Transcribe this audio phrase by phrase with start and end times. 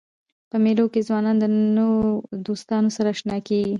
[0.49, 1.45] په مېلو کښي ځوانان د
[1.77, 2.01] نوو
[2.47, 3.69] دوستانو سره اشنا کېږي.